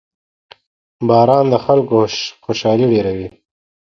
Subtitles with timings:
[1.07, 1.95] •باران د خلکو
[2.45, 3.27] خوشحالي ډېروي.